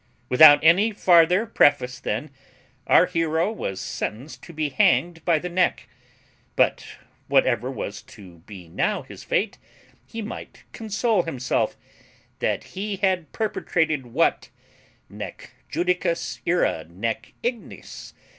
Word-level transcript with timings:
Without 0.29 0.57
any 0.63 0.91
farther 0.91 1.45
preface 1.45 1.99
then, 1.99 2.31
our 2.87 3.05
hero 3.05 3.51
was 3.51 3.79
sentenced 3.79 4.41
to 4.41 4.51
be 4.51 4.69
hanged 4.69 5.23
by 5.25 5.37
the 5.37 5.47
neck: 5.47 5.87
but, 6.55 6.95
whatever 7.27 7.69
was 7.69 8.01
to 8.01 8.39
be 8.47 8.67
now 8.67 9.03
his 9.03 9.23
fate, 9.23 9.59
he 10.07 10.19
might 10.23 10.63
console 10.73 11.21
himself 11.21 11.77
that 12.39 12.63
he 12.73 12.95
had 12.95 13.31
perpetrated 13.31 14.07
what 14.07 14.49
Nec 15.07 15.51
Judicis 15.69 16.39
ira, 16.47 16.83
nec 16.89 17.33
ignis. 17.43 18.15